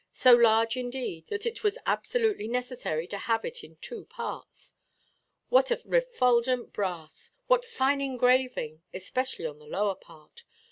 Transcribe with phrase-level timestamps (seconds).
[0.13, 4.73] So large, indeed, that it was absolutely necessary to have it in two parts.
[5.49, 7.33] What refulgent brass!
[7.45, 10.43] What fine engraving, especially on the lower part!